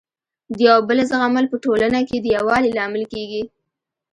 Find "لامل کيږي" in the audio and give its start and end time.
2.77-3.43